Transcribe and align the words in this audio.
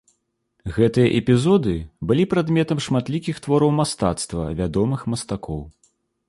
Гэтыя 0.77 1.09
эпізоды 1.19 1.73
былі 2.11 2.25
прадметам 2.31 2.81
шматлікіх 2.87 3.43
твораў 3.47 3.71
мастацтва 3.81 4.49
вядомых 4.63 5.05
мастакоў. 5.15 5.61